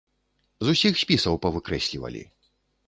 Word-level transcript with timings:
З 0.67 0.75
усіх 0.75 0.93
спісаў 1.03 1.39
павыкрэслівалі. 1.45 2.29